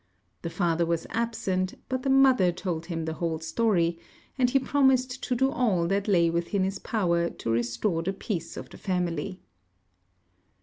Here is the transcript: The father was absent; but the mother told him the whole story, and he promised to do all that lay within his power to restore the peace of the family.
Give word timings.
The 0.41 0.49
father 0.49 0.83
was 0.83 1.05
absent; 1.11 1.75
but 1.87 2.01
the 2.01 2.09
mother 2.09 2.51
told 2.51 2.87
him 2.87 3.05
the 3.05 3.13
whole 3.13 3.37
story, 3.37 3.99
and 4.35 4.49
he 4.49 4.57
promised 4.57 5.21
to 5.21 5.35
do 5.35 5.51
all 5.51 5.85
that 5.89 6.07
lay 6.07 6.27
within 6.31 6.63
his 6.63 6.79
power 6.79 7.29
to 7.29 7.51
restore 7.51 8.01
the 8.01 8.11
peace 8.11 8.57
of 8.57 8.67
the 8.71 8.79
family. 8.79 9.41